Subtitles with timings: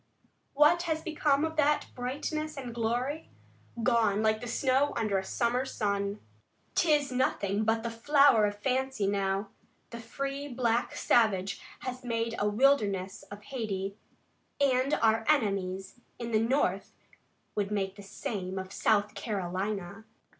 [0.55, 3.29] What has become of that brightness and glory?
[3.83, 6.19] Gone like snow under a summer sun.
[6.73, 9.49] 'Tis nothing but the flower of fancy now.
[9.91, 13.95] The free black savage has made a wilderness of Hayti,
[14.59, 16.93] and our enemies in the North
[17.53, 20.05] would make the same of South Carolina."